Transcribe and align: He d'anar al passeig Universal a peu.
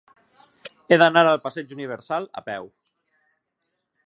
He 0.87 0.97
d'anar 1.03 1.23
al 1.33 1.39
passeig 1.45 1.75
Universal 1.77 2.29
a 2.43 2.47
peu. 2.51 2.71